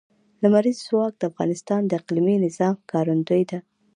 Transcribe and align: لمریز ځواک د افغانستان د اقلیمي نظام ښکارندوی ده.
لمریز 0.41 0.79
ځواک 0.87 1.13
د 1.17 1.23
افغانستان 1.31 1.81
د 1.85 1.91
اقلیمي 1.99 2.35
نظام 2.45 2.73
ښکارندوی 2.81 3.43
ده. 3.51 3.59